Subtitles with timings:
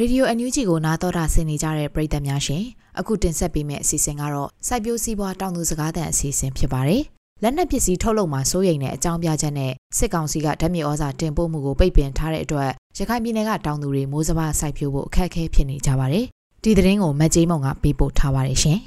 [0.00, 2.62] ရေဒီယိုအန်ယူဂျီကိုနားတော်တာဆင်နေကြတဲ့ပရိသတ်များရှင်
[2.98, 7.02] အခုတင်ဆက်ပေးမယ့်အစီအစဉ်ကတော့စိုက်ပျိုးစည်းပွားတောင်သူစကားသံအစီအစဉ်ဖြစ်ပါတယ်
[7.42, 16.24] လက်နက်ပစ္စည်းထုတ်လုပ်မှာစိုးရိမ်တဲ့အကြောင်းပြချက်နဲ့စစ်ကောင်စီကဓာတ်မြေဩဇာတင်ပို့မှုကိုပိတ်ပင်ထားတဲ့အတွက်ရခိုင်ပြည်နယ်ကတောင်သူတွေမိုးစဘာစိုက်ပျိုးဖို့အခက်အခဲဖြစ်နေကြပါတယ်
[16.62, 18.78] ဒီသတင်းကိုမက်ကြီးမုံကပေးပို့ထားပါတယ်ရှင်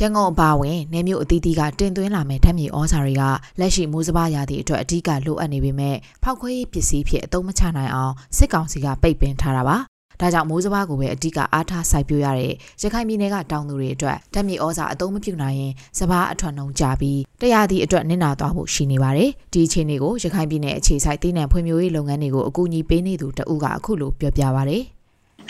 [0.00, 3.22] ရန်ကုန်အပါအဝင်နေမျိုးအသီးသီးကတင်သွင်းလာမဲ့ဓာတ်မြေဩဇာတွေက
[3.60, 9.76] လက်ရှိမိုးစဘာရာသီအတွက်အဓိကလိုအပ်နေပေမဲ့ဖောက်ခွဲရေးပစ္စည်းဖြစ်အသုံးမချနိုင်အောင်စစ်ကောင်စီကပိတ်ပင်ထားတာပါ။
[10.20, 12.52] ဒါကြောင့်မိုးစဘာကိုပဲအဓိကအားထားစိုက်ပျိုးရတဲ့
[12.82, 24.95] ရခိုင်ပြည်နယ်ကတောင်သူတွေအတွက်ဓာတ်မြေဩဇာအသုံးမပြုနိုင်ရင်စဘာအထွတ်နှုံကြပြီးတရားသည့်အတွက်နစ်နာသွားဖို့ရှိနေပါတယ်။ဒီအခြေအနေကိုရခိုင်ပြည်နယ်အခြေစိုက်တည်နှံဖွံ့ဖြိုးရေးလုပ်ငန်းတွေကိုအကူအညီပေးနေသူတဦးကအခုလိုပြောပြပါဗျ။အ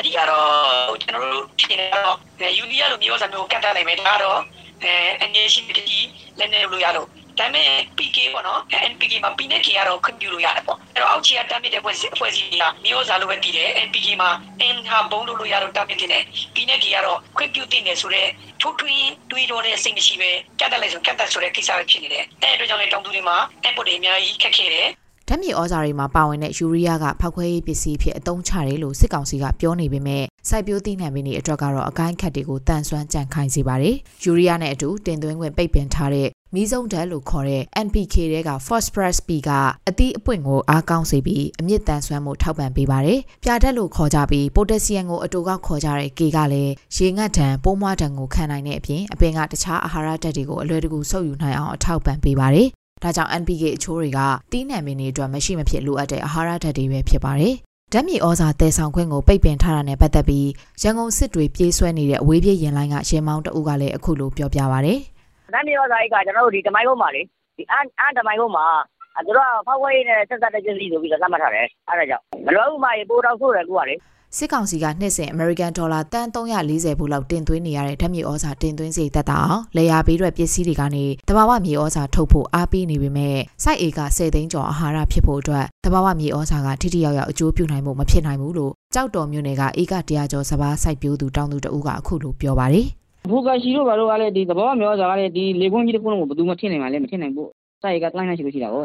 [0.06, 2.16] ဓိကတော့ကျွန်တော်တို့ဖြစ်နေတော့
[2.58, 4.40] ယူနီယာလိုမျိုးစာမျိုးကတ်တက်နိုင်မယ်ဒါတော့
[4.82, 6.06] အဲအနေရှိတကြီး
[6.38, 8.60] လည်းနေလို့ရလို့ဒါပေမဲ့ PK ပေါ့နော်
[8.90, 14.30] NPK မှာ PNK ကတော့ခွင့်ပြုလို့ရတယ်ပေါ့အဲ့တော့အောက်ခြေကတမ်းမြစ်တဲ့ဖွဲ့စည်းဖွဲ့စည်းကမျိုးစားလိုပဲတည်တယ် NPK မှာ
[14.74, 24.88] N ဟာဘုံလို့လို့ရလို့တမ်းမြစ်တယ် PNK ကတော့ခွင့်ပြုတင်တယ်ဆိုတော့ထိုးထွင်းတွေးတော့တဲ့စိတ်မရှိပဲကတ်တက်လိုက်ဆိုကတ်တက်ဆိုတဲ့ကိစ္စပဲဖြစ်နေတယ်အဲ့အတွက်ကြောင့်လေတောင်သူတွေမှာ input တွေအများကြီးခက်ခဲတယ်
[25.28, 39.50] ဓာတ်မြေဩဇာတွေမှာပါဝင်တဲ့ယူရီးယားကဖောက်ခွဲရေးပစ္စည်းဖြစ်အသုံးချတယ်လို့စစ်ကောင်စီကပြောနေပေမဲ့စိုက်ပျိုးသီးနှံပင်တွေအတွက်ကတော့အကိုင်းခတ်တွေကိုတန်ဆွမ်းကြံ့ခိုင်းစေပါတယ်။ယူရီးယားနဲ့အတူတင်သွင်းခွင့်ပိတ်ပင်ထားတဲ့မီးစုံဓာတ်လို့ခေါ်တဲ့ NPK တွေက phosphorus P က
[39.88, 52.70] အသီးအပွင့်ကိုအားကောင်းစေပြီးအမြင့်တန်ဆွမ်းမှုထောက်ပံ့ပေးပါတယ်။ပြာဓာတ်လို့ခေါ်ကြပြီး potassium ကိုအတူကောက်ခေါ်ကြတဲ့ K ကလည်းရေငတ်ဓာတ်ပိုးမွားဓာတ်ကိုခံနိုင်တဲ့အပြင်အပင်ကတခြားအာဟာရဓာတ်တွေကိုအလွယ်တကူဆုပ်ယူနိုင်အောင်အထောက်ပံ့ပေးပါတယ်။
[53.02, 57.54] ဒါကြောင့် NPK အချိုးတွေကတီးနှံပင်တွေအတွက်မရှိမဖြစ်လိုအပ်တဲ့အာဟာရဓာတ်တွေပဲဖြစ်ပါတယ်။
[57.92, 60.48] ဓာတ်မြေဩဇာတည်ဆောင်ခွင့်ကိုပိတ်ပင်ထားတာနဲ့ပတ်သက်ပြီး
[60.82, 64.94] ရန်ကုန်စစ်တွေပြေးဆွဲနေတဲ့အဝေးပြေးရင်လိုင်းကရှင်မောင်းတအုပ်ကလည်းအခုလိုပြောပြပါဗျ။
[65.54, 67.22] ဓာတ်မြေဩဇာအိတ်ကကျွန်တော်တို့ဒီတမိုင်းကုန်းမှာလေ
[67.56, 68.95] ဒီအန်အန်တမိုင်းကုန်းမှာအဲ
[69.26, 73.96] သူတို့ကဖောက်ခွဲရေးနဲ့ဆက်သက်တဲ့ပစ္စည်းဆိုပြီးတော့သတ်မှတ်ထားတယ်အဲဒါကြောင့်မလွယ်ဘူးမရေပိုတော့ဆိုးတယ်ကူကလေ
[74.36, 92.86] စစ်ကောင်စီကနှစ်စဉ် American Dollar တန်340ဘူးလောက်တင်သွင်းနေရတဲ့ဓာတ်မြေဩဇာတင်သွင်းစီတက်တာအောင်လေယာဘေးရွက်ပစ္စည်းတွေကနေတဘာဝမြေဩဇာထုတ်ဖို့အားပေးနေပေမဲ့စိုက်အေက10သိန်းကျော်အာဟာရဖြစ်ဖို့အတွက်တဘာဝမြေဩဇာကထိထိရောက်ရောက်အကျိုးပြုနိုင်မှုမဖြစ်နိုင်ဘူးလို့ကြောက်တော်မြို့နယ်ကဧက100ကျော်စဘာစိုက်ပျိုးသူတောင်းသူတဦးကအခုလိုပြောပါတယ်
[93.30, 97.50] ဘူကရှိတို့ဘာလို့ကလည်းဒီသဘောမျိုးစားကလည်းဒီလေကွန်းကြီးတစ်ခုလုံးကိုဘယ်သူမှထင်နိုင်မှာလဲမထင်နိုင်ဘူး
[97.82, 98.84] စိုက်ကတိုင်းနိုင်ရှိလို့ရှိတာကို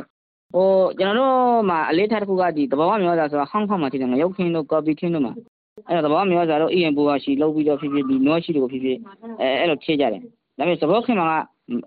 [0.54, 0.68] ဟို
[1.00, 5.34] ကျွန်တော်တို့မှာအလေးထားတစ်ခုကဒီသဘောမျိုးစားဆိုတာဟောင်းဟောင်းမှာထင်တယ်ငရုတ်ခင်းတို့ကော်ပီခင်းတို့မှာ
[5.88, 8.98] အဲ့တော့သဘောမျိုးစားတို့အရင်ဘူကရှိလုံးပြီးတော့ဖြစ်ဖြစ်ဒီနောရှိတို့ဖြစ်ဖြစ်
[9.42, 11.34] အဲအဲ့လိုဖြည့်ကြတယ်ဒါပေမဲ့သဘောခင်းမှာက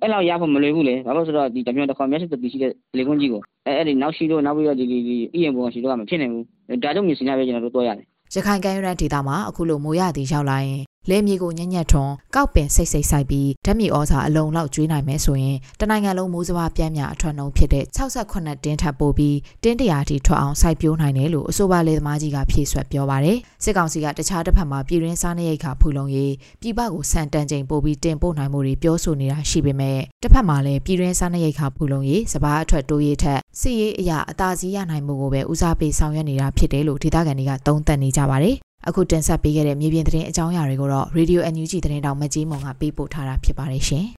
[0.03, 6.45] အဲ့လောက်ရဖို့မလွယ်ဘူးလေဘာလို့ဆိုတော့ဒီတမျိုးတစ်ခေါက်မျက်စိတပီရှိတဲ့လေကွန်းကြီးကိုအဲအဲ့ဒီနောက်ရှိတို့နောက်ပြီးတော့ဒီဒီဒီအရင်ဘူကရှိတို့ကမဖြစ်နိုင်ဘူး
[6.83, 17.85] ဒါကြောင့်မြင်စင်ရပဲကျွန်တော်တို့တွားရတယ်ရခိုင်ကမ်းရိုးတန်းဒေသမှာအခုလိုမိုးရသည်ရောက်လာရင် လဲမြေကိုညံ့ညက်ထွန်ကောက်ပင်စိတ်စိတ်ဆိုင်ပြီးဓာတ်မြေဩဇာအလုံးလောက်ကျွေးနိုင်မယ်ဆိုရင်တနိုင်ငံလုံးမိုးစဘာပြန်းများအထွတ်နှုံဖြစ်တဲ့
[18.27, 38.57] 68တင်းထပ်ပို့ပြီးတင်းတရာထိထွက်အောင်စိုက်ပျိုးနိုင်တယ်လို့အဆိုပါလေသမားကြီးကဖြည့်ဆွက်ပြောပါတယ်စစ်ကောင်စီကတခြားတစ်ဖက်မှာပြည်ရင်းစားနေရိတ်ခါဖူလုံရေးပြည်ပကိုစံတန်ချိန်ပို့ပြီးတင်ပို့နိုင်မှုတွေပြောဆိုနေတာရှိပေမဲ့တစ်ဖက်မှာလည်းပြည်ရင်းစားနေရိတ်ခါဖူလုံရေးစဘာအထွတ်တိုးရေးထက်စစ်ရေးအရာအသာစီးရနိုင်မှုကိုပဲဦးစားပေးဆောင်ရွက်နေတာဖြစ်တယ်လို့ဒေသခံတွေကသုံးသပ်နေကြပါတယ်
[38.89, 44.07] အခုတင်ဆက်ပေးခဲ့တဲ့မြေပြင်သတင်းအကြောင်းအရာတွေကိုတော့ Radio NUG သတင်းတောင်မကြီးမုံကပေးပို့ထားတာဖြစ်ပါတယ်ရှင်